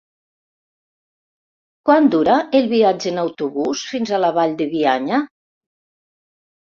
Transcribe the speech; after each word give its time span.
Quant 1.89 2.09
dura 2.15 2.37
el 2.61 2.65
viatge 2.71 3.13
en 3.13 3.23
autobús 3.25 3.87
fins 3.93 4.15
a 4.19 4.25
la 4.25 4.35
Vall 4.39 4.57
de 4.63 4.69
Bianya? 4.73 5.21